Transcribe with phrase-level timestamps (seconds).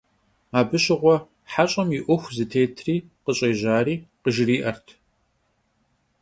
[0.59, 1.15] Abı şığue
[1.51, 4.87] heş'em yi 'uexu zıtêtri, khış'êjari khıjjri'ert.